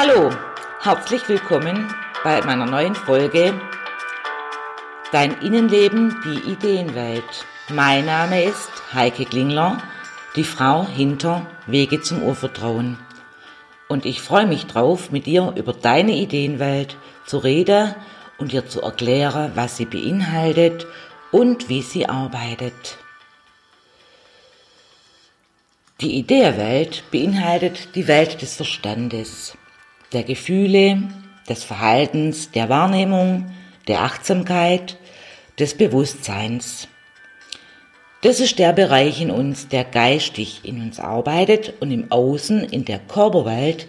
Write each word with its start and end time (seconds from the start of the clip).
Hallo, 0.00 0.30
herzlich 0.80 1.28
willkommen 1.28 1.92
bei 2.22 2.40
meiner 2.42 2.66
neuen 2.66 2.94
Folge 2.94 3.60
Dein 5.10 5.36
Innenleben, 5.40 6.14
die 6.24 6.52
Ideenwelt. 6.52 7.44
Mein 7.68 8.06
Name 8.06 8.44
ist 8.44 8.70
Heike 8.94 9.24
Klingler, 9.24 9.82
die 10.36 10.44
Frau 10.44 10.86
hinter 10.86 11.44
Wege 11.66 12.00
zum 12.00 12.22
Urvertrauen. 12.22 12.96
Und 13.88 14.06
ich 14.06 14.22
freue 14.22 14.46
mich 14.46 14.66
drauf, 14.66 15.10
mit 15.10 15.26
dir 15.26 15.52
über 15.56 15.72
deine 15.72 16.12
Ideenwelt 16.12 16.96
zu 17.26 17.38
reden 17.38 17.92
und 18.38 18.52
dir 18.52 18.68
zu 18.68 18.80
erklären, 18.80 19.50
was 19.56 19.78
sie 19.78 19.86
beinhaltet 19.86 20.86
und 21.32 21.68
wie 21.68 21.82
sie 21.82 22.08
arbeitet. 22.08 22.98
Die 26.00 26.14
Ideenwelt 26.14 27.02
beinhaltet 27.10 27.96
die 27.96 28.06
Welt 28.06 28.42
des 28.42 28.54
Verstandes 28.54 29.58
der 30.12 30.22
Gefühle, 30.22 31.02
des 31.48 31.64
Verhaltens, 31.64 32.50
der 32.50 32.68
Wahrnehmung, 32.68 33.46
der 33.86 34.02
Achtsamkeit, 34.02 34.98
des 35.58 35.76
Bewusstseins. 35.76 36.88
Das 38.22 38.40
ist 38.40 38.58
der 38.58 38.72
Bereich 38.72 39.20
in 39.20 39.30
uns, 39.30 39.68
der 39.68 39.84
geistig 39.84 40.60
in 40.64 40.82
uns 40.82 40.98
arbeitet 41.00 41.74
und 41.80 41.90
im 41.90 42.10
Außen, 42.10 42.64
in 42.64 42.84
der 42.84 42.98
Körperwelt, 42.98 43.88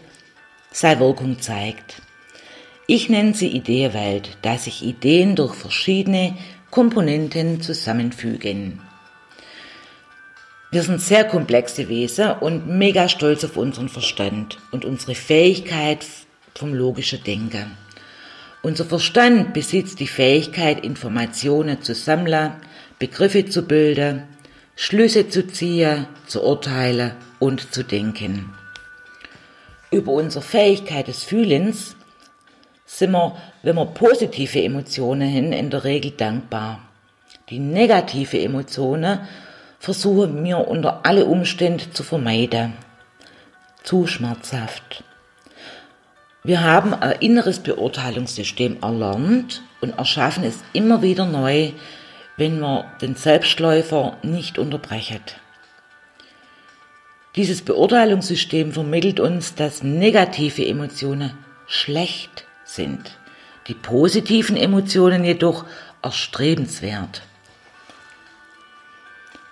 seine 0.72 1.00
Wirkung 1.00 1.40
zeigt. 1.40 2.02
Ich 2.88 3.10
nenne 3.10 3.34
sie 3.34 3.48
Ideewelt, 3.48 4.38
da 4.42 4.58
sich 4.58 4.84
Ideen 4.84 5.36
durch 5.36 5.56
verschiedene 5.56 6.36
Komponenten 6.70 7.62
zusammenfügen. 7.62 8.82
Wir 10.72 10.84
sind 10.84 11.02
sehr 11.02 11.24
komplexe 11.24 11.90
Wesen 11.90 12.30
und 12.30 12.68
mega 12.68 13.10
stolz 13.10 13.44
auf 13.44 13.58
unseren 13.58 13.90
Verstand 13.90 14.60
und 14.70 14.86
unsere 14.86 15.16
Fähigkeit 15.16 16.06
vom 16.54 16.76
logischen 16.76 17.24
Denken. 17.24 17.76
Unser 18.62 18.86
Verstand 18.86 19.54
besitzt 19.54 20.00
die 20.00 20.06
Fähigkeit, 20.06 20.84
Informationen 20.84 21.82
zu 21.82 21.96
sammeln, 21.96 22.52
Begriffe 23.00 23.46
zu 23.48 23.64
bilden, 23.64 24.26
Schlüsse 24.76 25.28
zu 25.28 25.48
ziehen, 25.48 26.06
zu 26.28 26.44
urteilen 26.44 27.14
und 27.40 27.74
zu 27.74 27.84
denken. 27.84 28.54
Über 29.90 30.12
unsere 30.12 30.44
Fähigkeit 30.44 31.08
des 31.08 31.24
Fühlens 31.24 31.96
sind 32.86 33.12
wir, 33.12 33.36
wenn 33.64 33.76
wir 33.76 33.88
positive 33.88 34.62
Emotionen 34.62 35.34
haben, 35.34 35.52
in 35.52 35.72
der 35.72 35.84
Regel 35.84 36.12
dankbar. 36.12 36.88
Die 37.50 37.58
negative 37.58 38.40
Emotionen 38.40 39.22
versuche 39.80 40.44
wir 40.44 40.68
unter 40.68 41.06
alle 41.06 41.26
Umstände 41.26 41.92
zu 41.92 42.04
vermeiden. 42.04 42.74
Zu 43.84 44.06
schmerzhaft. 44.08 45.04
Wir 46.44 46.64
haben 46.64 46.94
ein 46.94 47.20
inneres 47.20 47.60
Beurteilungssystem 47.60 48.78
erlernt 48.82 49.62
und 49.82 49.98
erschaffen 49.98 50.44
es 50.44 50.60
immer 50.74 51.02
wieder 51.02 51.26
neu, 51.26 51.72
wenn 52.38 52.60
wir 52.60 52.86
den 53.02 53.16
Selbstläufer 53.16 54.18
nicht 54.22 54.58
unterbrechen. 54.58 55.22
Dieses 57.36 57.62
Beurteilungssystem 57.62 58.72
vermittelt 58.74 59.20
uns, 59.20 59.56
dass 59.56 59.84
negative 59.84 60.66
Emotionen 60.66 61.38
schlecht 61.68 62.46
sind, 62.64 63.18
die 63.68 63.76
positiven 63.76 64.58
Emotionen 64.58 65.24
jedoch 65.24 65.66
erstrebenswert. 66.02 67.22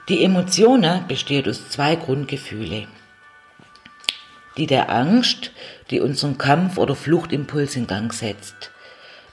Die 0.09 0.23
Emotionen 0.23 1.05
besteht 1.09 1.49
aus 1.49 1.67
zwei 1.67 1.97
Grundgefühle. 1.97 2.87
Die 4.55 4.65
der 4.65 4.89
Angst, 4.89 5.51
die 5.91 5.99
unseren 5.99 6.37
Kampf- 6.37 6.77
oder 6.77 6.95
Fluchtimpuls 6.95 7.75
in 7.75 7.87
Gang 7.87 8.13
setzt. 8.13 8.71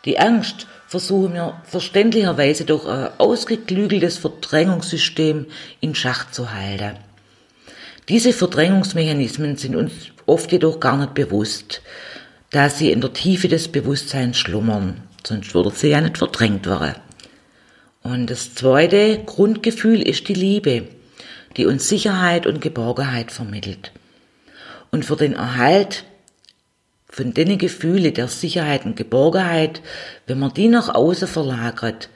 Die 0.05 0.19
Angst 0.19 0.67
versuchen 0.89 1.35
wir 1.35 1.63
verständlicherweise 1.63 2.65
durch 2.65 2.87
ein 2.87 3.09
ausgeklügeltes 3.19 4.19
Verdrängungssystem 4.19 5.47
in 5.81 5.95
Schach 5.95 6.33
zu 6.33 6.53
halten. 6.53 6.97
Diese 8.09 8.33
Verdrängungsmechanismen 8.33 9.57
sind 9.57 9.77
uns 9.77 9.93
oft 10.27 10.51
jedoch 10.51 10.81
gar 10.81 10.97
nicht 10.97 11.15
bewusst, 11.15 11.83
da 12.51 12.69
sie 12.69 12.91
in 12.91 13.01
der 13.01 13.13
Tiefe 13.13 13.47
des 13.47 13.69
Bewusstseins 13.69 14.39
schlummern, 14.39 15.03
sonst 15.25 15.55
würde 15.55 15.71
sie 15.71 15.91
ja 15.91 16.01
nicht 16.01 16.19
verdrängt 16.19 16.67
werden. 16.67 17.04
Und 18.05 18.29
das 18.29 18.55
zweite 18.55 19.19
Grundgefühl 19.25 20.03
ist 20.03 20.29
die 20.29 20.35
Liebe, 20.35 20.89
die 21.57 21.65
uns 21.65 21.89
Sicherheit 21.89 22.47
und 22.47 22.61
Geborgenheit 22.61 23.33
vermittelt. 23.33 23.93
Und 24.93 25.07
für 25.07 25.17
den 25.17 25.33
Erhalt 25.33 26.05
von 27.09 27.33
den 27.33 27.57
Gefühle 27.57 28.13
der 28.13 28.29
Sicherheit 28.29 28.85
und 28.85 28.97
Geborgenheit, 28.97 29.81
wenn 30.27 30.39
man 30.39 30.53
die 30.53 30.69
nach 30.69 30.95
außen 30.95 31.27
verlagert, 31.27 32.11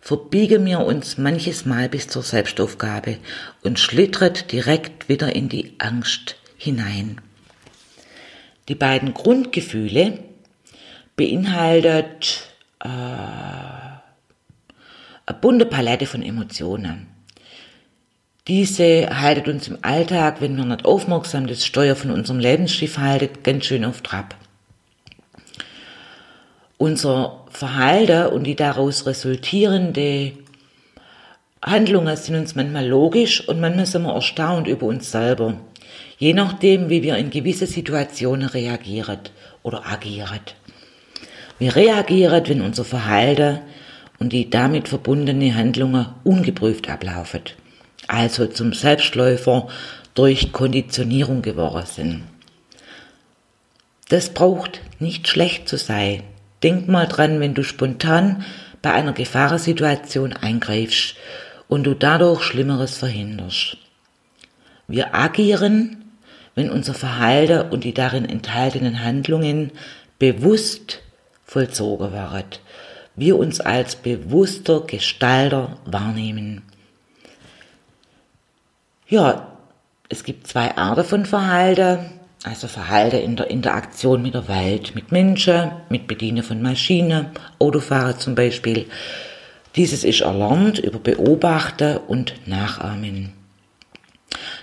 verbiegen 0.00 0.66
wir 0.66 0.80
uns 0.80 1.18
manches 1.18 1.64
Mal 1.64 1.88
bis 1.88 2.08
zur 2.08 2.22
Selbstaufgabe 2.22 3.18
und 3.62 3.78
schlittert 3.78 4.50
direkt 4.50 5.08
wieder 5.08 5.36
in 5.36 5.48
die 5.48 5.74
Angst 5.78 6.36
hinein. 6.56 7.20
Die 8.68 8.74
beiden 8.74 9.14
Grundgefühle 9.14 10.18
beinhaltet 11.14 12.48
äh, 12.80 12.88
eine 15.28 15.38
bunte 15.38 15.66
Palette 15.66 16.06
von 16.06 16.22
Emotionen. 16.22 17.06
Diese 18.46 19.20
haltet 19.20 19.46
uns 19.46 19.68
im 19.68 19.78
Alltag, 19.82 20.40
wenn 20.40 20.56
wir 20.56 20.64
nicht 20.64 20.86
aufmerksam 20.86 21.46
das 21.46 21.66
Steuer 21.66 21.96
von 21.96 22.10
unserem 22.10 22.40
Lebensschiff 22.40 22.96
haltet, 22.96 23.44
ganz 23.44 23.66
schön 23.66 23.84
auf 23.84 24.00
Trab. 24.00 24.34
Unser 26.78 27.44
Verhalten 27.50 28.32
und 28.32 28.44
die 28.44 28.56
daraus 28.56 29.04
resultierende 29.04 30.32
Handlungen 31.60 32.16
sind 32.16 32.36
uns 32.36 32.54
manchmal 32.54 32.86
logisch 32.86 33.46
und 33.46 33.60
manchmal 33.60 33.84
sind 33.84 34.04
wir 34.04 34.14
erstaunt 34.14 34.66
über 34.66 34.86
uns 34.86 35.10
selber. 35.10 35.58
Je 36.16 36.32
nachdem, 36.32 36.88
wie 36.88 37.02
wir 37.02 37.16
in 37.18 37.28
gewisse 37.28 37.66
Situationen 37.66 38.48
reagieren 38.48 39.20
oder 39.62 39.86
agieren. 39.86 40.40
Wir 41.58 41.76
reagieren, 41.76 42.48
wenn 42.48 42.62
unser 42.62 42.84
Verhalten 42.84 43.58
und 44.18 44.32
die 44.32 44.50
damit 44.50 44.88
verbundene 44.88 45.54
Handlungen 45.54 46.06
ungeprüft 46.24 46.88
ablaufen, 46.88 47.42
also 48.06 48.46
zum 48.46 48.72
Selbstläufer 48.72 49.68
durch 50.14 50.52
Konditionierung 50.52 51.42
geworden 51.42 51.86
sind. 51.86 52.22
Das 54.08 54.30
braucht 54.30 54.80
nicht 54.98 55.28
schlecht 55.28 55.68
zu 55.68 55.76
sein. 55.76 56.22
Denk 56.62 56.88
mal 56.88 57.06
dran, 57.06 57.40
wenn 57.40 57.54
du 57.54 57.62
spontan 57.62 58.44
bei 58.82 58.92
einer 58.92 59.12
Gefahrensituation 59.12 60.32
eingreifst 60.32 61.14
und 61.68 61.84
du 61.84 61.94
dadurch 61.94 62.42
Schlimmeres 62.42 62.96
verhinderst. 62.96 63.76
Wir 64.88 65.14
agieren, 65.14 66.04
wenn 66.54 66.70
unser 66.70 66.94
Verhalten 66.94 67.70
und 67.70 67.84
die 67.84 67.94
darin 67.94 68.28
enthaltenen 68.28 69.04
Handlungen 69.04 69.70
bewusst 70.18 71.00
vollzogen 71.44 72.12
werden 72.12 72.44
wir 73.18 73.38
uns 73.38 73.60
als 73.60 73.96
bewusster 73.96 74.80
Gestalter 74.80 75.78
wahrnehmen. 75.84 76.62
Ja, 79.08 79.58
es 80.08 80.24
gibt 80.24 80.46
zwei 80.46 80.76
Arten 80.76 81.04
von 81.04 81.26
Verhalten. 81.26 82.10
Also 82.44 82.68
Verhalten 82.68 83.16
in 83.16 83.36
der 83.36 83.50
Interaktion 83.50 84.22
mit 84.22 84.34
der 84.34 84.46
Welt, 84.46 84.94
mit 84.94 85.10
Menschen, 85.10 85.72
mit 85.88 86.06
Bedienen 86.06 86.44
von 86.44 86.62
Maschinen, 86.62 87.26
Autofahrer 87.58 88.16
zum 88.16 88.36
Beispiel. 88.36 88.86
Dieses 89.74 90.04
ist 90.04 90.20
erlernt 90.20 90.78
über 90.78 91.00
Beobachten 91.00 91.96
und 92.06 92.34
Nachahmen. 92.46 93.32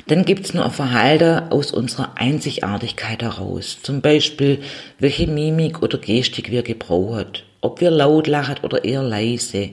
Dann 0.08 0.24
gibt's 0.24 0.54
nur 0.54 0.70
Verhalten 0.70 1.52
aus 1.52 1.72
unserer 1.72 2.12
Einzigartigkeit 2.16 3.22
heraus. 3.22 3.80
Zum 3.82 4.02
Beispiel, 4.02 4.62
welche 5.00 5.28
Mimik 5.28 5.82
oder 5.82 5.98
Gestik 5.98 6.52
wir 6.52 6.64
gebrauchen 6.64 7.28
ob 7.66 7.82
wir 7.82 7.90
laut 7.90 8.28
lachen 8.28 8.58
oder 8.62 8.86
eher 8.86 9.02
leise. 9.02 9.72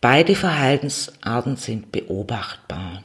Beide 0.00 0.34
Verhaltensarten 0.34 1.56
sind 1.56 1.92
beobachtbar. 1.92 3.04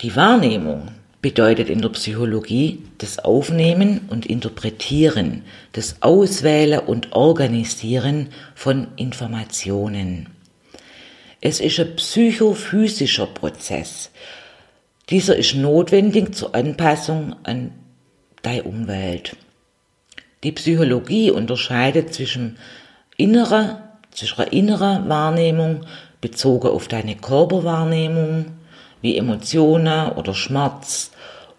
Die 0.00 0.14
Wahrnehmung 0.16 0.88
bedeutet 1.22 1.68
in 1.68 1.80
der 1.80 1.88
Psychologie 1.90 2.82
das 2.98 3.20
Aufnehmen 3.20 4.08
und 4.10 4.26
Interpretieren, 4.26 5.44
das 5.72 6.02
Auswählen 6.02 6.80
und 6.80 7.12
Organisieren 7.12 8.28
von 8.54 8.88
Informationen. 8.96 10.28
Es 11.40 11.60
ist 11.60 11.78
ein 11.78 11.94
psychophysischer 11.96 13.26
Prozess. 13.26 14.10
Dieser 15.08 15.36
ist 15.36 15.54
notwendig 15.54 16.34
zur 16.34 16.54
Anpassung 16.54 17.36
an 17.44 17.72
deine 18.42 18.64
Umwelt. 18.64 19.36
Die 20.44 20.52
Psychologie 20.52 21.30
unterscheidet 21.32 22.14
zwischen 22.14 22.58
innerer, 23.16 23.82
zwischen 24.12 24.42
innerer 24.44 25.08
Wahrnehmung 25.08 25.80
bezogen 26.20 26.68
auf 26.68 26.86
deine 26.86 27.16
Körperwahrnehmung, 27.16 28.46
wie 29.00 29.16
Emotionen 29.16 30.10
oder 30.12 30.34
Schmerz 30.34 31.10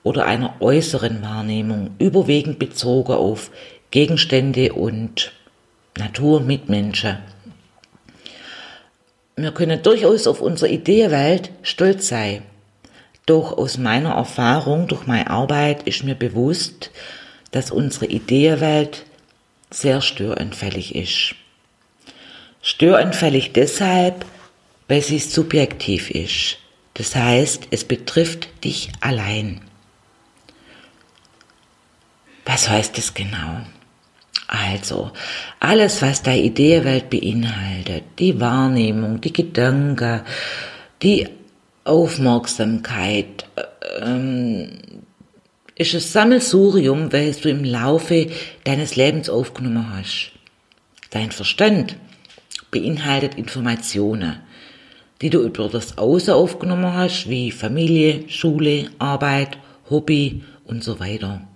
oder 0.04 0.26
einer 0.26 0.56
äußeren 0.62 1.22
Wahrnehmung, 1.22 1.92
überwiegend 2.00 2.58
bezogen 2.60 3.14
auf 3.14 3.52
Gegenstände 3.92 4.74
und 4.74 5.32
Natur, 5.98 6.40
Mitmenschen. 6.40 7.18
Wir 9.36 9.52
können 9.52 9.82
durchaus 9.82 10.28
auf 10.28 10.42
unsere 10.42 10.72
Ideenwelt 10.72 11.52
stolz 11.64 12.08
sein. 12.08 12.44
Doch 13.26 13.58
aus 13.58 13.78
meiner 13.78 14.12
Erfahrung, 14.12 14.88
durch 14.88 15.06
meine 15.06 15.30
Arbeit 15.30 15.84
ist 15.84 16.04
mir 16.04 16.16
bewusst, 16.16 16.92
dass 17.52 17.72
unsere 17.72 18.06
Ideenwelt 18.06 19.06
sehr 19.72 20.02
störanfällig 20.02 20.96
ist. 20.96 21.36
Störanfällig 22.62 23.54
deshalb, 23.54 24.26
weil 24.88 25.02
sie 25.02 25.20
subjektiv 25.20 26.10
ist. 26.10 26.58
Das 26.96 27.16
heißt, 27.16 27.68
es 27.72 27.86
betrifft 27.86 28.64
dich 28.64 28.92
allein. 29.00 29.62
Was 32.46 32.68
heißt 32.68 32.98
das 32.98 33.14
genau? 33.14 33.62
Also, 34.48 35.12
alles, 35.60 36.02
was 36.02 36.24
deine 36.24 36.42
Ideenwelt 36.42 37.12
beinhaltet, 37.12 38.04
die 38.18 38.40
Wahrnehmung, 38.40 39.22
die 39.22 39.32
Gedanken, 39.32 40.22
die 41.04 41.30
Aufmerksamkeit, 41.84 43.46
ähm, 44.02 44.72
ist 45.80 45.94
ein 45.94 46.02
Sammelsurium, 46.02 47.12
welches 47.14 47.42
du 47.42 47.50
im 47.50 47.64
Laufe 47.64 48.28
deines 48.66 48.98
Lebens 48.98 49.30
aufgenommen 49.30 49.96
hast. 49.96 50.32
Dein 51.10 51.32
Verstand 51.32 51.96
beinhaltet 52.70 53.36
Informationen, 53.36 54.42
die 55.22 55.30
du 55.30 55.42
über 55.42 55.70
das 55.70 55.98
Außen 55.98 56.34
aufgenommen 56.34 56.94
hast, 56.94 57.30
wie 57.30 57.50
Familie, 57.50 58.26
Schule, 58.28 58.92
Arbeit, 59.00 59.58
Hobby 59.90 60.44
und 60.66 60.84
so 60.84 61.00
weiter. 61.00 61.48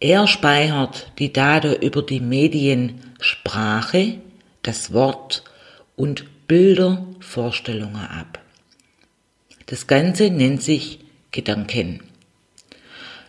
Er 0.00 0.26
speichert 0.26 1.12
die 1.18 1.32
Daten 1.32 1.74
über 1.82 2.02
die 2.02 2.20
Medien 2.20 3.02
Sprache, 3.20 4.14
das 4.62 4.94
Wort 4.94 5.44
und 5.94 6.24
Bilder, 6.48 7.06
Vorstellungen 7.20 7.96
ab. 7.96 8.40
Das 9.66 9.86
Ganze 9.86 10.30
nennt 10.30 10.62
sich 10.62 11.00
Gedanken. 11.32 12.00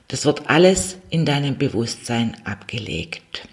Das 0.07 0.25
wird 0.25 0.50
alles 0.50 0.98
in 1.09 1.25
deinem 1.25 1.57
Bewusstsein 1.57 2.38
abgelegt. 2.45 3.48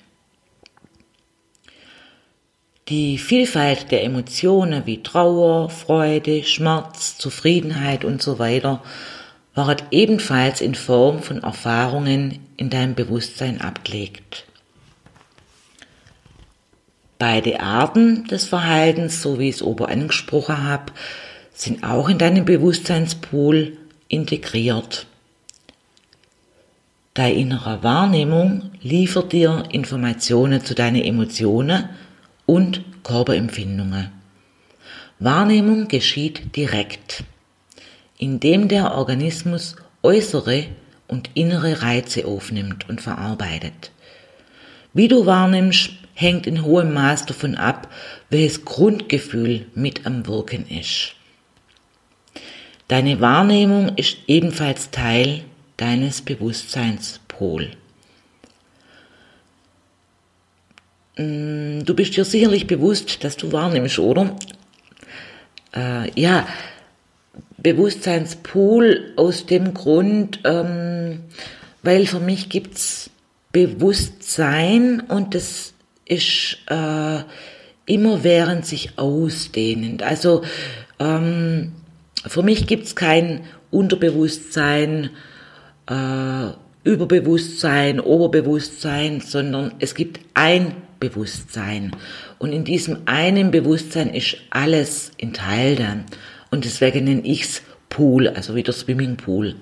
Die 2.88 3.16
Vielfalt 3.16 3.90
der 3.90 4.04
Emotionen 4.04 4.84
wie 4.84 5.02
Trauer, 5.02 5.70
Freude, 5.70 6.44
Schmerz, 6.44 7.16
Zufriedenheit 7.16 8.04
und 8.04 8.20
so 8.20 8.38
weiter 8.38 8.82
ward 9.54 9.84
ebenfalls 9.90 10.60
in 10.60 10.74
Form 10.74 11.22
von 11.22 11.42
Erfahrungen 11.42 12.40
in 12.56 12.70
deinem 12.70 12.94
Bewusstsein 12.94 13.60
abgelegt. 13.60 14.44
Beide 17.18 17.60
Arten 17.60 18.26
des 18.26 18.46
Verhaltens, 18.46 19.22
so 19.22 19.38
wie 19.38 19.48
ich 19.48 19.56
es 19.56 19.62
oben 19.62 19.86
angesprochen 19.86 20.62
habe, 20.64 20.92
sind 21.54 21.84
auch 21.84 22.08
in 22.08 22.18
deinem 22.18 22.44
Bewusstseinspool 22.44 23.78
integriert. 24.08 25.06
Deine 27.14 27.34
innere 27.34 27.82
Wahrnehmung 27.82 28.70
liefert 28.82 29.32
dir 29.32 29.64
Informationen 29.70 30.64
zu 30.64 30.75
deinen 30.75 31.02
Emotionen 31.02 31.88
und 32.46 32.82
Körperempfindungen. 33.05 34.11
Wahrnehmung 35.20 35.88
geschieht 35.88 36.56
direkt 36.56 37.25
indem 38.19 38.69
der 38.69 38.94
Organismus 38.94 39.76
äußere 40.02 40.64
und 41.08 41.31
innere 41.34 41.82
Reize 41.82 42.26
aufnimmt 42.26 42.88
und 42.88 43.00
verarbeitet. 43.00 43.90
Wie 44.93 45.08
du 45.08 45.26
wahrnimmst, 45.26 45.90
hängt 46.14 46.46
in 46.46 46.64
hohem 46.64 46.94
Maß 46.94 47.26
davon 47.26 47.56
ab, 47.56 47.88
welches 48.31 48.64
Grundgefühl 48.64 49.66
mit 49.75 50.06
am 50.06 50.26
Wirken 50.26 50.66
ist. 50.69 51.14
Deine 52.88 53.20
Wahrnehmung 53.20 53.96
ist 53.96 54.19
ebenfalls 54.26 54.90
Teil 54.90 55.43
deines 55.76 56.23
Bewusstseinspol. 56.23 57.71
Mm, 61.17 61.85
du 61.85 61.94
bist 61.94 62.17
dir 62.17 62.25
sicherlich 62.25 62.67
bewusst, 62.67 63.23
dass 63.25 63.37
du 63.37 63.53
wahrnimmst, 63.53 63.99
oder? 63.99 64.37
Äh, 65.75 66.21
ja, 66.21 66.47
Bewusstseinspool 67.59 69.15
aus 69.17 69.47
dem 69.47 69.75
Grund, 69.75 70.41
ähm, 70.44 71.21
weil 71.82 72.06
für 72.06 72.21
mich 72.21 72.49
gibt's 72.49 73.11
Bewusstsein 73.53 75.00
und 75.00 75.35
das 75.35 75.75
ist 76.05 76.59
äh, 76.67 77.21
immerwährend 77.87 78.67
sich 78.67 78.99
ausdehnend. 78.99 80.03
Also 80.03 80.43
ähm, 80.99 81.73
für 82.26 82.43
mich 82.43 82.67
gibt's 82.67 82.97
kein 82.97 83.43
Unterbewusstsein, 83.71 85.11
äh, 85.86 86.52
Überbewusstsein, 86.84 88.00
Oberbewusstsein, 88.00 89.20
sondern 89.20 89.72
es 89.78 89.94
gibt 89.94 90.20
ein 90.34 90.75
Bewusstsein. 91.00 91.92
Und 92.38 92.52
in 92.52 92.64
diesem 92.64 92.98
einen 93.06 93.50
Bewusstsein 93.50 94.10
ist 94.10 94.36
alles 94.50 95.12
enthalten. 95.19 96.04
Und 96.50 96.64
deswegen 96.64 97.04
nenne 97.04 97.22
ich's 97.25 97.62
Pool, 97.88 98.28
also 98.28 98.54
wie 98.54 98.62
der 98.62 98.75
Swimmingpool. 98.75 99.54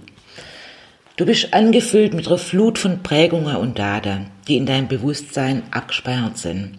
Du 1.16 1.26
bist 1.26 1.52
angefüllt 1.52 2.14
mit 2.14 2.26
einer 2.26 2.38
Flut 2.38 2.78
von 2.78 3.02
Prägungen 3.02 3.56
und 3.56 3.78
Daten, 3.78 4.26
die 4.48 4.56
in 4.56 4.66
deinem 4.66 4.88
Bewusstsein 4.88 5.62
abgespeichert 5.70 6.38
sind. 6.38 6.78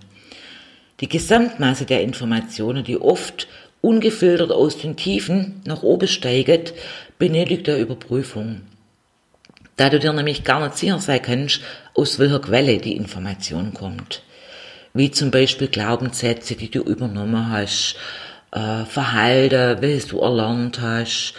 Die 1.00 1.07
Gesamtmasse 1.07 1.86
der 1.86 2.01
Informationen, 2.01 2.84
die 2.84 3.00
oft 3.00 3.48
ungefiltert 3.81 4.51
aus 4.51 4.78
den 4.78 4.96
Tiefen 4.96 5.62
nach 5.66 5.84
oben 5.84 6.07
steigt, 6.07 6.74
benötigt 7.19 7.68
der 7.68 7.80
Überprüfung. 7.80 8.62
Da 9.84 9.90
du 9.90 10.00
dir 10.00 10.14
nämlich 10.14 10.46
gar 10.46 10.62
nicht 10.62 10.78
sicher 10.78 10.98
sein 11.00 11.22
kannst, 11.22 11.60
aus 11.94 12.18
welcher 12.18 12.40
Quelle 12.40 12.78
die 12.78 12.96
Information 12.96 13.74
kommt. 13.74 14.24
Wie 14.94 15.12
zum 15.12 15.30
Beispiel 15.30 15.68
Glaubenssätze, 15.68 16.56
die 16.56 16.72
du 16.72 16.84
übernommen 16.84 17.52
hast, 17.52 17.98
äh, 18.54 18.86
Verhalten, 18.86 19.82
welches 19.82 20.08
du 20.08 20.22
erlernt 20.22 20.80
hast 20.80 21.34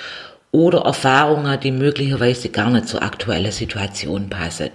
oder 0.51 0.83
Erfahrungen, 0.83 1.59
die 1.59 1.71
möglicherweise 1.71 2.51
gar 2.51 2.69
nicht 2.69 2.87
zur 2.87 3.03
aktuellen 3.03 3.51
Situation 3.51 4.29
passen. 4.29 4.73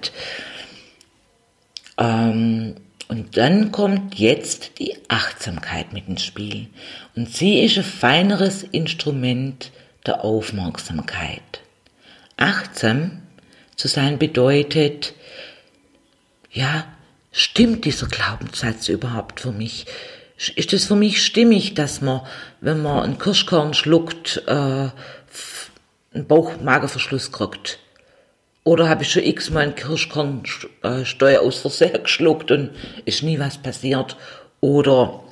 Ähm, 1.99 2.73
und 3.07 3.37
dann 3.37 3.71
kommt 3.71 4.15
jetzt 4.15 4.79
die 4.79 4.97
Achtsamkeit 5.09 5.93
mit 5.93 6.07
ins 6.07 6.23
Spiel. 6.23 6.69
Und 7.15 7.31
sie 7.35 7.59
ist 7.59 7.77
ein 7.77 7.83
feineres 7.83 8.63
Instrument 8.63 9.71
der 10.07 10.23
Aufmerksamkeit. 10.23 11.61
Achtsam 12.35 13.18
zu 13.79 13.87
sein 13.87 14.19
bedeutet, 14.19 15.13
ja, 16.51 16.85
stimmt 17.31 17.85
dieser 17.85 18.07
Glaubenssatz 18.07 18.89
überhaupt 18.89 19.39
für 19.39 19.51
mich? 19.51 19.85
ist 20.55 20.71
es 20.71 20.85
für 20.85 20.95
mich 20.95 21.23
stimmig, 21.23 21.73
dass 21.73 22.01
man, 22.01 22.21
wenn 22.61 22.81
man 22.81 23.03
einen 23.03 23.19
Kirschkorn 23.19 23.73
schluckt, 23.73 24.41
äh, 24.47 24.51
einen 24.51 26.27
Bauchmagerverschluss 26.27 27.31
kriegt. 27.31 27.79
Oder 28.63 28.87
habe 28.87 29.03
ich 29.03 29.11
schon 29.11 29.23
x-mal 29.23 29.63
einen 29.63 29.75
Kirschkornsteuer 29.75 31.41
äh, 31.41 31.45
aus 31.45 31.59
Versehen 31.59 32.03
geschluckt 32.03 32.51
und 32.51 32.71
ist 33.05 33.23
nie 33.23 33.39
was 33.39 33.57
passiert. 33.57 34.15
Oder 34.61 35.23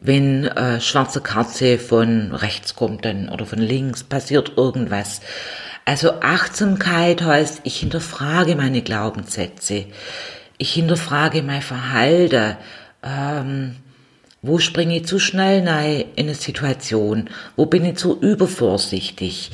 wenn 0.00 0.46
äh, 0.46 0.80
schwarze 0.80 1.20
Katze 1.20 1.78
von 1.78 2.34
rechts 2.34 2.74
kommt 2.74 3.04
dann 3.04 3.28
oder 3.28 3.46
von 3.46 3.58
links, 3.58 4.02
passiert 4.02 4.52
irgendwas. 4.56 5.20
Also 5.88 6.20
Achtsamkeit 6.20 7.22
heißt, 7.22 7.62
ich 7.64 7.80
hinterfrage 7.80 8.56
meine 8.56 8.82
Glaubenssätze. 8.82 9.86
Ich 10.58 10.74
hinterfrage 10.74 11.42
mein 11.42 11.62
Verhalten 11.62 12.58
ähm, 13.02 13.76
wo 14.42 14.58
springe 14.58 14.98
ich 14.98 15.06
zu 15.06 15.18
schnell 15.18 15.66
rein 15.66 16.04
in 16.14 16.26
eine 16.26 16.34
Situation? 16.34 17.30
Wo 17.56 17.64
bin 17.64 17.86
ich 17.86 17.96
zu 17.96 18.20
übervorsichtig? 18.20 19.50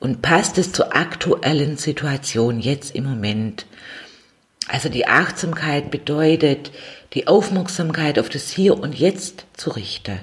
Und 0.00 0.20
passt 0.20 0.58
es 0.58 0.70
zur 0.70 0.94
aktuellen 0.94 1.78
Situation 1.78 2.60
jetzt 2.60 2.94
im 2.94 3.04
Moment? 3.04 3.64
Also 4.68 4.90
die 4.90 5.06
Achtsamkeit 5.06 5.90
bedeutet, 5.90 6.72
die 7.14 7.26
Aufmerksamkeit 7.26 8.18
auf 8.18 8.28
das 8.28 8.50
Hier 8.50 8.78
und 8.78 8.94
Jetzt 8.94 9.46
zu 9.54 9.70
richten 9.70 10.20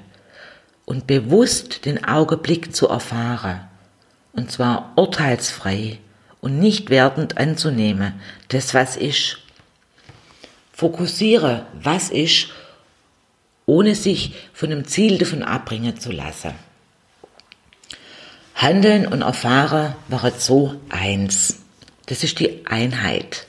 und 0.85 1.07
bewusst 1.07 1.85
den 1.85 2.05
Augenblick 2.05 2.75
zu 2.75 2.89
erfahren. 2.89 3.67
Und 4.37 4.49
zwar 4.49 4.93
urteilsfrei 4.95 5.99
und 6.39 6.59
nicht 6.59 6.89
wertend 6.89 7.37
anzunehmen, 7.37 8.13
das 8.47 8.73
was 8.73 8.95
ist 8.95 9.39
Fokussiere, 10.77 11.65
was 11.73 12.11
ist, 12.11 12.49
ohne 13.65 13.95
sich 13.95 14.35
von 14.53 14.69
dem 14.69 14.85
Ziel 14.85 15.17
davon 15.17 15.41
abbringen 15.41 15.99
zu 15.99 16.11
lassen. 16.11 16.53
Handeln 18.53 19.07
und 19.07 19.23
Erfahren 19.23 19.95
waren 20.07 20.33
so 20.37 20.79
eins. 20.89 21.63
Das 22.05 22.23
ist 22.23 22.39
die 22.39 22.67
Einheit. 22.67 23.47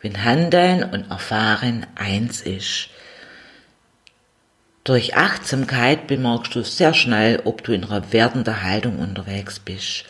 Wenn 0.00 0.24
Handeln 0.24 0.82
und 0.82 1.10
Erfahren 1.10 1.86
eins 1.96 2.40
ist. 2.40 2.88
Durch 4.84 5.18
Achtsamkeit 5.18 6.06
bemerkst 6.06 6.54
du 6.54 6.64
sehr 6.64 6.94
schnell, 6.94 7.42
ob 7.44 7.62
du 7.62 7.72
in 7.72 7.84
einer 7.84 8.10
werdenden 8.10 8.62
Haltung 8.62 9.00
unterwegs 9.00 9.58
bist. 9.58 10.06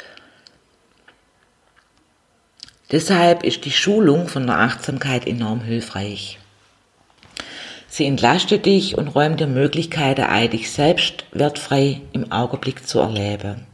Deshalb 2.93 3.45
ist 3.45 3.65
die 3.65 3.71
Schulung 3.71 4.29
von 4.29 4.47
der 4.47 4.59
Achtsamkeit 4.59 5.27
enorm 5.27 5.61
hilfreich. 5.61 6.39
Sie 7.89 8.07
entlastet 8.07 8.67
dich 8.67 8.97
und 8.97 9.09
räumt 9.09 9.41
dir 9.41 9.47
Möglichkeiten 9.47 10.23
ein, 10.23 10.51
dich 10.51 10.71
selbst 10.71 11.25
wertfrei 11.33 12.01
im 12.13 12.31
Augenblick 12.31 12.87
zu 12.87 13.01
erleben 13.01 13.67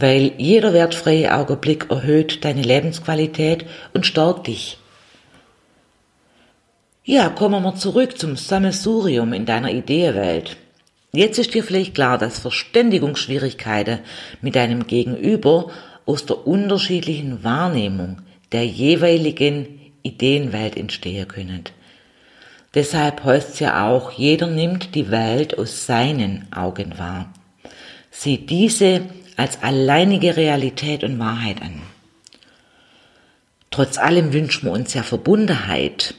weil 0.00 0.32
jeder 0.38 0.72
wertfreie 0.72 1.34
Augenblick 1.34 1.90
erhöht 1.90 2.44
deine 2.44 2.62
Lebensqualität 2.62 3.66
und 3.92 4.06
stärkt 4.06 4.46
dich. 4.46 4.78
Ja, 7.04 7.28
kommen 7.28 7.62
wir 7.62 7.74
zurück 7.74 8.18
zum 8.18 8.36
Sammelsurium 8.36 9.32
in 9.32 9.44
deiner 9.46 9.70
Ideewelt. 9.70 10.56
Jetzt 11.12 11.38
ist 11.38 11.54
dir 11.54 11.64
vielleicht 11.64 11.94
klar, 11.94 12.18
dass 12.18 12.38
Verständigungsschwierigkeiten 12.38 13.98
mit 14.40 14.54
deinem 14.54 14.86
Gegenüber 14.86 15.70
aus 16.06 16.26
der 16.26 16.46
unterschiedlichen 16.46 17.44
Wahrnehmung 17.44 18.22
der 18.52 18.66
jeweiligen 18.66 19.92
Ideenwelt 20.02 20.76
entstehen 20.76 21.28
können. 21.28 21.64
Deshalb 22.74 23.24
heißt 23.24 23.54
es 23.54 23.60
ja 23.60 23.88
auch, 23.88 24.12
jeder 24.12 24.46
nimmt 24.46 24.94
die 24.94 25.10
Welt 25.10 25.58
aus 25.58 25.86
seinen 25.86 26.52
Augen 26.52 26.98
wahr. 26.98 27.32
Sieht 28.10 28.50
diese 28.50 29.02
als 29.36 29.62
alleinige 29.62 30.36
Realität 30.36 31.02
und 31.02 31.18
Wahrheit 31.18 31.62
an. 31.62 31.82
Trotz 33.70 33.98
allem 33.98 34.32
wünschen 34.32 34.66
wir 34.66 34.72
uns 34.72 34.94
ja 34.94 35.02
Verbundenheit. 35.02 36.14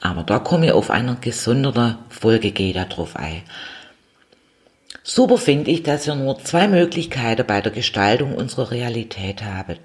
Aber 0.00 0.22
da 0.22 0.38
komme 0.38 0.66
ich 0.66 0.72
auf 0.72 0.90
einer 0.90 1.16
gesonderten 1.16 1.96
Folge 2.08 2.52
gehe 2.52 2.72
darauf 2.72 3.16
ein. 3.16 3.42
Super 5.12 5.38
finde 5.38 5.72
ich, 5.72 5.82
dass 5.82 6.06
wir 6.06 6.14
nur 6.14 6.38
zwei 6.38 6.68
Möglichkeiten 6.68 7.44
bei 7.44 7.60
der 7.60 7.72
Gestaltung 7.72 8.32
unserer 8.32 8.70
Realität 8.70 9.42
haben. 9.42 9.76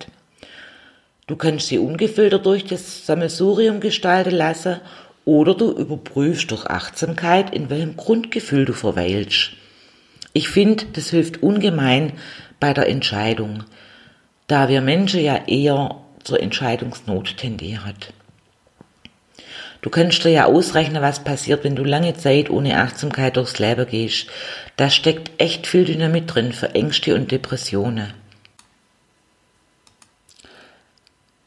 Du 1.26 1.36
kannst 1.36 1.66
sie 1.66 1.80
ungefiltert 1.80 2.46
durch 2.46 2.66
das 2.66 3.08
Sammelsurium 3.08 3.80
gestalten 3.80 4.36
lassen 4.36 4.82
oder 5.26 5.56
du 5.56 5.72
überprüfst 5.72 6.52
durch 6.52 6.68
Achtsamkeit, 6.68 7.56
in 7.56 7.72
welchem 7.72 7.98
Grundgefühl 7.98 8.66
du 8.66 8.74
verweilst. 8.74 9.54
Ich 10.34 10.48
finde, 10.48 10.86
das 10.94 11.10
hilft 11.10 11.42
ungemein 11.42 12.14
bei 12.60 12.76
der 12.76 12.88
Entscheidung, 12.88 13.64
da 14.46 14.70
wir 14.70 14.82
Menschen 14.82 15.22
ja 15.22 15.40
eher 15.48 16.02
zur 16.24 16.40
Entscheidungsnot 16.40 17.38
tendieren. 17.38 17.96
Du 19.82 19.92
kannst 19.92 20.24
dir 20.24 20.30
ja 20.30 20.46
ausrechnen, 20.46 21.04
was 21.04 21.24
passiert, 21.24 21.64
wenn 21.64 21.76
du 21.76 21.84
lange 21.84 22.16
Zeit 22.16 22.50
ohne 22.50 22.80
Achtsamkeit 22.80 23.38
durchs 23.38 23.60
Leben 23.60 23.88
gehst. 23.88 24.28
Da 24.78 24.90
steckt 24.90 25.32
echt 25.42 25.68
viel 25.68 25.86
Dynamit 25.86 26.34
drin 26.34 26.52
für 26.52 26.76
Ängste 26.76 27.16
und 27.16 27.32
Depressionen. 27.32 28.14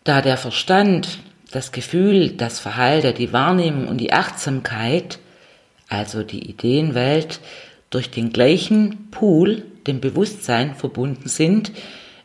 Da 0.04 0.22
der 0.22 0.38
Verstand, 0.38 1.18
das 1.50 1.72
Gefühl, 1.72 2.30
das 2.30 2.58
Verhalten, 2.58 3.14
die 3.14 3.32
Wahrnehmung 3.32 3.88
und 3.88 3.98
die 3.98 4.12
Achtsamkeit, 4.12 5.18
also 5.88 6.22
die 6.22 6.48
Ideenwelt, 6.48 7.40
durch 7.90 8.10
den 8.10 8.32
gleichen 8.32 9.10
Pool, 9.10 9.64
dem 9.86 10.00
Bewusstsein, 10.00 10.74
verbunden 10.74 11.28
sind, 11.28 11.72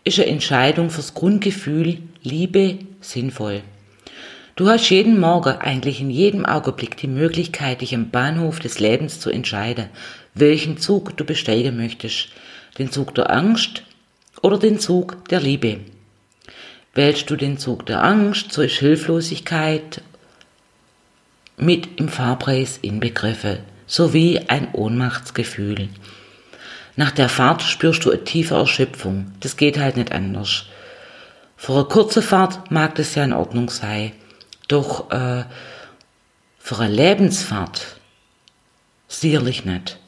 ist 0.03 0.19
eine 0.19 0.29
Entscheidung 0.29 0.89
fürs 0.89 1.13
Grundgefühl 1.13 1.99
Liebe 2.21 2.79
sinnvoll. 3.01 3.61
Du 4.55 4.69
hast 4.69 4.89
jeden 4.89 5.19
Morgen, 5.19 5.57
eigentlich 5.57 5.99
in 5.99 6.09
jedem 6.09 6.45
Augenblick 6.45 6.95
die 6.97 7.07
Möglichkeit, 7.07 7.81
dich 7.81 7.95
am 7.95 8.11
Bahnhof 8.11 8.59
des 8.59 8.79
Lebens 8.79 9.19
zu 9.19 9.29
entscheiden, 9.29 9.89
welchen 10.33 10.77
Zug 10.77 11.15
du 11.17 11.25
besteigen 11.25 11.77
möchtest. 11.77 12.29
Den 12.77 12.91
Zug 12.91 13.13
der 13.15 13.29
Angst 13.31 13.83
oder 14.41 14.57
den 14.57 14.79
Zug 14.79 15.27
der 15.29 15.39
Liebe. 15.39 15.79
Wählst 16.93 17.29
du 17.29 17.35
den 17.35 17.57
Zug 17.57 17.85
der 17.85 18.03
Angst, 18.03 18.51
so 18.51 18.61
ist 18.61 18.77
Hilflosigkeit 18.77 20.01
mit 21.57 21.99
im 21.99 22.09
Fahrpreis 22.09 22.79
inbegriffen 22.81 23.59
sowie 23.85 24.39
ein 24.47 24.73
Ohnmachtsgefühl. 24.73 25.89
Nach 26.95 27.11
der 27.11 27.29
Fahrt 27.29 27.61
spürst 27.61 28.05
du 28.05 28.11
eine 28.11 28.23
tiefe 28.23 28.55
Erschöpfung. 28.55 29.31
Das 29.39 29.57
geht 29.57 29.77
halt 29.77 29.97
nicht 29.97 30.11
anders. 30.11 30.65
Für 31.57 31.73
eine 31.73 31.85
kurze 31.85 32.21
Fahrt 32.21 32.71
mag 32.71 32.95
das 32.95 33.15
ja 33.15 33.23
in 33.23 33.33
Ordnung 33.33 33.69
sein. 33.69 34.11
Doch 34.67 35.11
äh, 35.11 35.43
für 36.59 36.79
eine 36.79 36.93
Lebensfahrt 36.93 37.97
sicherlich 39.07 39.65
nicht. 39.65 39.99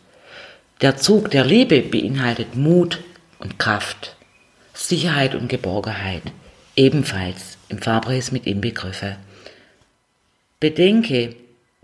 Der 0.81 0.97
Zug 0.97 1.31
der 1.31 1.45
Liebe 1.45 1.81
beinhaltet 1.81 2.57
Mut 2.57 3.01
und 3.39 3.57
Kraft, 3.57 4.17
Sicherheit 4.73 5.33
und 5.33 5.47
Geborgenheit, 5.47 6.23
ebenfalls 6.75 7.57
im 7.69 7.77
Fahrpreis 7.77 8.33
mit 8.33 8.45
inbegriffen. 8.45 9.15
Bedenke, 10.59 11.37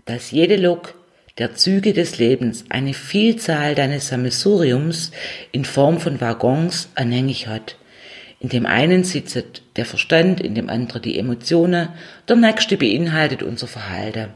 dass 0.04 0.30
jede 0.30 0.56
Lok 0.56 0.94
der 1.38 1.54
Züge 1.54 1.94
des 1.94 2.18
Lebens 2.18 2.66
eine 2.68 2.92
Vielzahl 2.92 3.74
deines 3.74 4.08
Sammelsuriums 4.08 5.10
in 5.52 5.64
Form 5.64 5.98
von 5.98 6.20
Waggons 6.20 6.90
anhängig 6.94 7.46
hat. 7.46 7.76
In 8.40 8.50
dem 8.50 8.66
einen 8.66 9.04
sitzt 9.04 9.62
der 9.76 9.86
Verstand, 9.86 10.38
in 10.38 10.54
dem 10.54 10.68
anderen 10.68 11.00
die 11.00 11.18
Emotionen, 11.18 11.88
der 12.28 12.36
nächste 12.36 12.76
beinhaltet 12.76 13.42
unser 13.42 13.68
Verhalten. 13.68 14.28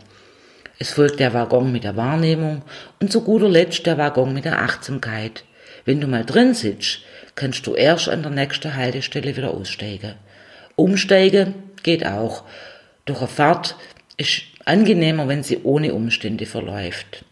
Es 0.78 0.90
folgt 0.90 1.20
der 1.20 1.32
Waggon 1.32 1.72
mit 1.72 1.84
der 1.84 1.96
Wahrnehmung 1.96 2.62
und 3.00 3.10
zu 3.10 3.22
guter 3.22 3.48
Letzt 3.48 3.86
der 3.86 3.96
Waggon 3.96 4.34
mit 4.34 4.44
der 4.44 4.60
Achtsamkeit. 4.60 5.44
Wenn 5.84 6.00
du 6.00 6.06
mal 6.06 6.24
drin 6.24 6.52
sitzt, 6.52 7.00
kannst 7.34 7.66
du 7.66 7.74
erst 7.74 8.08
an 8.08 8.22
der 8.22 8.32
nächsten 8.32 8.74
Haltestelle 8.74 9.36
wieder 9.36 9.52
aussteigen. 9.52 10.14
Umsteigen 10.74 11.54
geht 11.82 12.04
auch, 12.04 12.44
doch 13.06 13.20
eine 13.20 13.28
Fahrt 13.28 13.76
ist 14.16 14.42
angenehmer, 14.64 15.28
wenn 15.28 15.42
sie 15.42 15.62
ohne 15.62 15.94
Umstände 15.94 16.44
verläuft. 16.44 17.24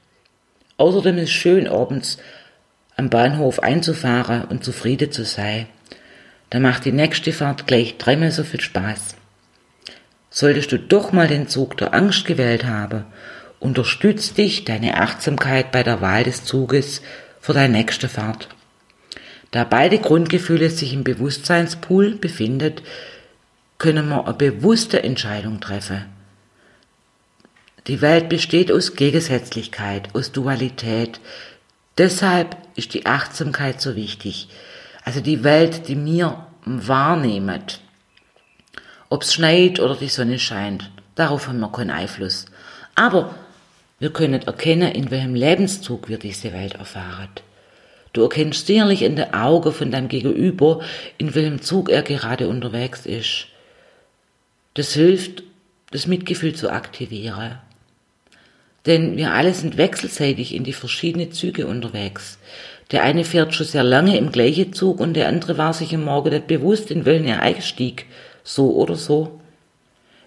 Außerdem 0.76 1.18
ist 1.18 1.24
es 1.24 1.30
schön, 1.30 1.68
abends 1.68 2.18
am 2.96 3.10
Bahnhof 3.10 3.60
einzufahren 3.60 4.44
und 4.44 4.64
zufrieden 4.64 5.12
zu 5.12 5.24
sein. 5.24 5.66
Da 6.50 6.60
macht 6.60 6.84
die 6.84 6.92
nächste 6.92 7.32
Fahrt 7.32 7.66
gleich 7.66 7.98
dreimal 7.98 8.30
so 8.30 8.44
viel 8.44 8.60
Spaß. 8.60 9.16
Solltest 10.36 10.72
du 10.72 10.80
doch 10.80 11.12
mal 11.12 11.28
den 11.28 11.46
Zug 11.46 11.76
der 11.76 11.94
Angst 11.94 12.24
gewählt 12.24 12.64
haben, 12.64 13.04
unterstützt 13.60 14.36
dich 14.36 14.64
deine 14.64 15.00
Achtsamkeit 15.00 15.70
bei 15.70 15.84
der 15.84 16.00
Wahl 16.00 16.24
des 16.24 16.42
Zuges 16.42 17.02
für 17.40 17.52
deine 17.52 17.74
nächste 17.78 18.08
Fahrt. 18.08 18.48
Da 19.52 19.62
beide 19.62 19.98
Grundgefühle 19.98 20.70
sich 20.70 20.92
im 20.92 21.04
Bewusstseinspool 21.04 22.16
befindet, 22.16 22.82
können 23.78 24.08
wir 24.08 24.24
eine 24.24 24.34
bewusste 24.34 25.04
Entscheidung 25.04 25.60
treffen. 25.60 26.04
Die 27.86 28.00
Welt 28.00 28.28
besteht 28.28 28.72
aus 28.72 28.96
Gegensätzlichkeit, 28.96 30.08
aus 30.14 30.32
Dualität. 30.32 31.20
Deshalb 31.96 32.56
ist 32.74 32.92
die 32.94 33.06
Achtsamkeit 33.06 33.80
so 33.80 33.94
wichtig. 33.94 34.48
Also 35.04 35.20
die 35.20 35.44
Welt, 35.44 35.86
die 35.86 35.94
mir 35.94 36.48
wahrnehmen. 36.64 37.62
Ob 39.10 39.22
es 39.22 39.34
schneit 39.34 39.80
oder 39.80 39.96
die 39.96 40.08
Sonne 40.08 40.38
scheint, 40.38 40.90
darauf 41.14 41.48
haben 41.48 41.60
wir 41.60 41.70
keinen 41.70 41.90
Einfluss. 41.90 42.46
Aber 42.94 43.34
wir 43.98 44.12
können 44.12 44.42
erkennen, 44.42 44.92
in 44.92 45.10
welchem 45.10 45.34
Lebenszug 45.34 46.08
wir 46.08 46.18
diese 46.18 46.52
Welt 46.52 46.74
erfahren. 46.74 47.28
Du 48.12 48.22
erkennst 48.22 48.66
sicherlich 48.66 49.02
in 49.02 49.16
den 49.16 49.34
Augen 49.34 49.72
von 49.72 49.90
deinem 49.90 50.08
Gegenüber, 50.08 50.80
in 51.18 51.34
welchem 51.34 51.60
Zug 51.62 51.90
er 51.90 52.02
gerade 52.02 52.48
unterwegs 52.48 53.06
ist. 53.06 53.48
Das 54.74 54.94
hilft, 54.94 55.42
das 55.90 56.06
Mitgefühl 56.06 56.54
zu 56.54 56.70
aktivieren. 56.70 57.58
Denn 58.86 59.16
wir 59.16 59.32
alle 59.32 59.54
sind 59.54 59.78
wechselseitig 59.78 60.54
in 60.54 60.64
die 60.64 60.72
verschiedenen 60.72 61.32
Züge 61.32 61.66
unterwegs. 61.66 62.38
Der 62.90 63.02
eine 63.02 63.24
fährt 63.24 63.54
schon 63.54 63.66
sehr 63.66 63.82
lange 63.82 64.16
im 64.18 64.30
gleichen 64.30 64.72
Zug 64.72 65.00
und 65.00 65.14
der 65.14 65.28
andere 65.28 65.56
war 65.56 65.72
sich 65.72 65.94
am 65.94 66.04
Morgen 66.04 66.30
nicht 66.30 66.46
bewusst, 66.46 66.90
in 66.90 67.04
welchen 67.06 67.26
er 67.26 67.40
einstieg. 67.40 68.06
So 68.44 68.76
oder 68.76 68.94
so. 68.94 69.40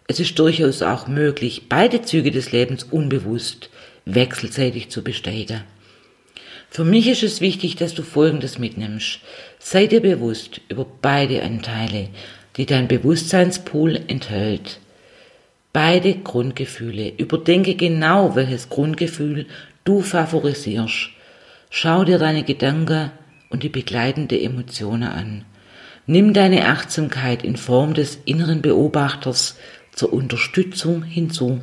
Es 0.07 0.19
ist 0.19 0.38
durchaus 0.38 0.81
auch 0.81 1.07
möglich, 1.07 1.69
beide 1.69 2.01
Züge 2.01 2.31
des 2.31 2.51
Lebens 2.51 2.83
unbewusst 2.83 3.69
wechselseitig 4.05 4.89
zu 4.89 5.03
besteigen. 5.03 5.63
Für 6.69 6.83
mich 6.83 7.07
ist 7.07 7.24
es 7.24 7.39
wichtig, 7.39 7.77
dass 7.77 7.93
du 7.93 8.03
Folgendes 8.03 8.59
mitnimmst. 8.59 9.19
Sei 9.59 9.88
dir 9.88 10.01
bewusst 10.01 10.59
über 10.67 10.86
beide 11.01 11.41
Anteile, 11.43 12.09
die 12.57 12.65
dein 12.65 12.89
Bewusstseinspool 12.89 14.01
enthält 14.07 14.79
beide 15.77 16.15
Grundgefühle. 16.15 17.13
Überdenke 17.17 17.75
genau, 17.75 18.36
welches 18.36 18.67
Grundgefühl 18.67 19.45
du 19.83 20.01
favorisierst. 20.01 21.12
Schau 21.69 22.03
dir 22.03 22.17
deine 22.17 22.43
Gedanken 22.43 23.12
und 23.51 23.62
die 23.62 23.69
begleitende 23.69 24.41
Emotionen 24.41 25.03
an. 25.03 25.45
Nimm 26.09 26.33
deine 26.33 26.69
Achtsamkeit 26.69 27.43
in 27.43 27.57
Form 27.57 27.93
des 27.93 28.19
inneren 28.23 28.61
Beobachters 28.61 29.57
zur 29.91 30.13
Unterstützung 30.13 31.03
hinzu. 31.03 31.59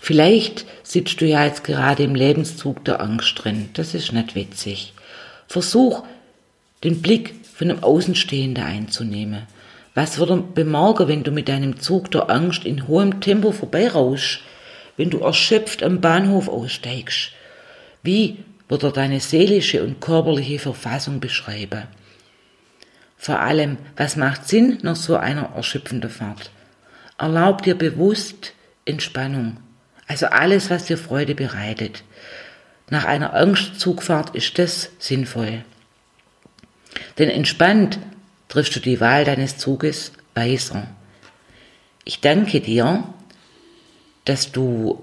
Vielleicht 0.00 0.64
sitzt 0.82 1.20
du 1.20 1.26
ja 1.26 1.44
jetzt 1.44 1.64
gerade 1.64 2.02
im 2.02 2.14
Lebenszug 2.14 2.82
der 2.86 3.02
Angst 3.02 3.44
drin. 3.44 3.68
Das 3.74 3.92
ist 3.92 4.12
nicht 4.12 4.34
witzig. 4.34 4.94
Versuch, 5.48 6.02
den 6.82 7.02
Blick 7.02 7.34
von 7.54 7.70
einem 7.70 7.82
Außenstehenden 7.82 8.64
einzunehmen. 8.64 9.42
Was 9.94 10.18
wird 10.18 10.30
er 10.30 10.38
bemerken, 10.38 11.06
wenn 11.06 11.24
du 11.24 11.30
mit 11.30 11.50
deinem 11.50 11.78
Zug 11.80 12.10
der 12.10 12.30
Angst 12.30 12.64
in 12.64 12.88
hohem 12.88 13.20
Tempo 13.20 13.52
vorbeirauschst? 13.52 14.40
Wenn 14.96 15.10
du 15.10 15.18
erschöpft 15.18 15.82
am 15.82 16.00
Bahnhof 16.00 16.48
aussteigst? 16.48 17.32
Wie 18.02 18.38
wird 18.70 18.82
er 18.82 18.92
deine 18.92 19.20
seelische 19.20 19.84
und 19.84 20.00
körperliche 20.00 20.58
Verfassung 20.58 21.20
beschreiben? 21.20 21.82
Vor 23.24 23.40
allem, 23.40 23.78
was 23.96 24.16
macht 24.16 24.46
Sinn 24.46 24.80
nach 24.82 24.96
so 24.96 25.16
einer 25.16 25.52
erschöpfenden 25.56 26.10
Fahrt? 26.10 26.50
Erlaub 27.16 27.62
dir 27.62 27.74
bewusst 27.74 28.52
Entspannung. 28.84 29.56
Also 30.06 30.26
alles, 30.26 30.68
was 30.68 30.84
dir 30.84 30.98
Freude 30.98 31.34
bereitet. 31.34 32.04
Nach 32.90 33.06
einer 33.06 33.32
Angstzugfahrt 33.32 34.34
ist 34.34 34.58
das 34.58 34.90
sinnvoll. 34.98 35.64
Denn 37.16 37.30
entspannt 37.30 37.98
triffst 38.50 38.76
du 38.76 38.80
die 38.80 39.00
Wahl 39.00 39.24
deines 39.24 39.56
Zuges 39.56 40.12
weiser. 40.34 40.86
Ich 42.04 42.20
danke 42.20 42.60
dir, 42.60 43.04
dass 44.26 44.52
du 44.52 45.02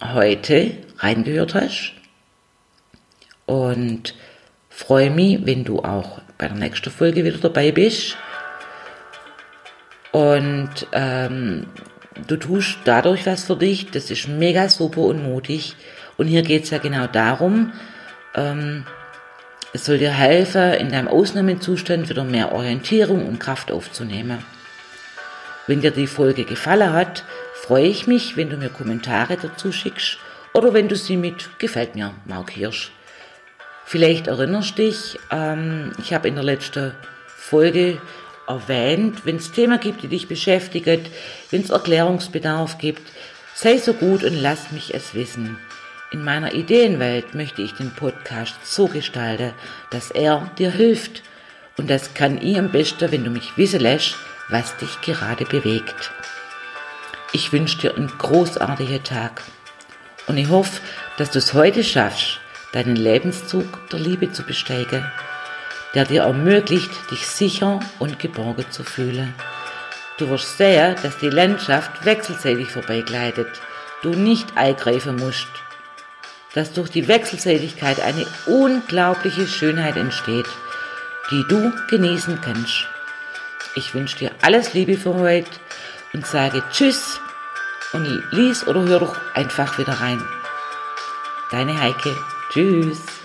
heute 0.00 0.76
reingehört 0.98 1.54
hast 1.54 1.92
und 3.46 4.14
freue 4.68 5.10
mich, 5.10 5.44
wenn 5.44 5.64
du 5.64 5.80
auch 5.80 6.20
bei 6.40 6.48
der 6.48 6.56
nächsten 6.56 6.90
Folge 6.90 7.22
wieder 7.22 7.36
dabei 7.36 7.70
bist. 7.70 8.16
Und 10.10 10.70
ähm, 10.92 11.66
du 12.26 12.36
tust 12.36 12.78
dadurch 12.84 13.26
was 13.26 13.44
für 13.44 13.56
dich, 13.56 13.90
das 13.90 14.10
ist 14.10 14.26
mega 14.26 14.68
super 14.68 15.02
und 15.02 15.22
mutig. 15.22 15.76
Und 16.16 16.26
hier 16.26 16.42
geht 16.42 16.64
es 16.64 16.70
ja 16.70 16.78
genau 16.78 17.06
darum, 17.06 17.72
ähm, 18.34 18.84
es 19.72 19.84
soll 19.84 19.98
dir 19.98 20.10
helfen, 20.10 20.72
in 20.72 20.90
deinem 20.90 21.06
Ausnahmezustand 21.06 22.08
wieder 22.08 22.24
mehr 22.24 22.52
Orientierung 22.52 23.28
und 23.28 23.38
Kraft 23.38 23.70
aufzunehmen. 23.70 24.38
Wenn 25.66 25.82
dir 25.82 25.92
die 25.92 26.08
Folge 26.08 26.44
gefallen 26.44 26.92
hat, 26.92 27.24
freue 27.54 27.86
ich 27.86 28.06
mich, 28.06 28.36
wenn 28.36 28.50
du 28.50 28.56
mir 28.56 28.70
Kommentare 28.70 29.36
dazu 29.36 29.70
schickst 29.70 30.18
oder 30.54 30.74
wenn 30.74 30.88
du 30.88 30.96
sie 30.96 31.16
mit 31.16 31.58
Gefällt 31.58 31.94
mir 31.94 32.14
markierst. 32.24 32.90
Vielleicht 33.90 34.28
erinnerst 34.28 34.78
dich, 34.78 35.18
ähm, 35.32 35.90
ich 35.98 36.14
habe 36.14 36.28
in 36.28 36.36
der 36.36 36.44
letzten 36.44 36.94
Folge 37.26 38.00
erwähnt, 38.46 39.26
wenn 39.26 39.34
es 39.34 39.50
Themen 39.50 39.80
gibt, 39.80 40.04
die 40.04 40.06
dich 40.06 40.28
beschäftigen, 40.28 41.00
wenn 41.50 41.62
es 41.62 41.70
Erklärungsbedarf 41.70 42.78
gibt, 42.78 43.02
sei 43.52 43.78
so 43.78 43.92
gut 43.92 44.22
und 44.22 44.40
lass 44.40 44.70
mich 44.70 44.94
es 44.94 45.12
wissen. 45.14 45.58
In 46.12 46.22
meiner 46.22 46.54
Ideenwelt 46.54 47.34
möchte 47.34 47.62
ich 47.62 47.72
den 47.74 47.90
Podcast 47.90 48.54
so 48.62 48.86
gestalten, 48.86 49.54
dass 49.90 50.12
er 50.12 50.48
dir 50.56 50.70
hilft. 50.70 51.24
Und 51.76 51.90
das 51.90 52.14
kann 52.14 52.40
ich 52.40 52.56
am 52.60 52.70
besten, 52.70 53.10
wenn 53.10 53.24
du 53.24 53.30
mich 53.30 53.56
wissen 53.56 53.80
lässt, 53.80 54.14
was 54.50 54.76
dich 54.76 55.00
gerade 55.00 55.46
bewegt. 55.46 56.12
Ich 57.32 57.52
wünsche 57.52 57.78
dir 57.78 57.96
einen 57.96 58.06
großartigen 58.06 59.02
Tag. 59.02 59.42
Und 60.28 60.38
ich 60.38 60.48
hoffe, 60.48 60.80
dass 61.16 61.32
du 61.32 61.40
es 61.40 61.54
heute 61.54 61.82
schaffst, 61.82 62.39
deinen 62.72 62.96
Lebenszug 62.96 63.88
der 63.90 63.98
Liebe 63.98 64.32
zu 64.32 64.42
besteigen 64.44 65.04
der 65.94 66.04
dir 66.04 66.22
ermöglicht, 66.22 66.90
dich 67.10 67.26
sicher 67.26 67.80
und 67.98 68.18
geborgen 68.18 68.70
zu 68.70 68.84
fühlen. 68.84 69.34
Du 70.18 70.28
wirst 70.28 70.58
sehen, 70.58 70.96
dass 71.02 71.18
die 71.18 71.30
Landschaft 71.30 72.04
wechselseitig 72.04 72.70
vorbeigleitet, 72.70 73.48
du 74.02 74.10
nicht 74.10 74.56
eingreifen 74.56 75.16
musst, 75.16 75.48
dass 76.54 76.72
durch 76.72 76.90
die 76.90 77.08
Wechselseitigkeit 77.08 78.00
eine 78.00 78.26
unglaubliche 78.46 79.46
Schönheit 79.46 79.96
entsteht, 79.96 80.46
die 81.30 81.44
du 81.48 81.72
genießen 81.88 82.40
kannst. 82.40 82.86
Ich 83.76 83.94
wünsche 83.94 84.18
dir 84.18 84.30
alles 84.42 84.74
Liebe 84.74 84.96
für 84.96 85.14
heute 85.14 85.50
und 86.12 86.26
sage 86.26 86.62
Tschüss 86.72 87.20
und 87.92 88.04
lies 88.32 88.66
oder 88.66 88.82
hör 88.82 89.00
doch 89.00 89.16
einfach 89.34 89.78
wieder 89.78 89.94
rein. 89.94 90.22
Deine 91.50 91.80
Heike. 91.80 92.16
Tschüss. 92.50 93.19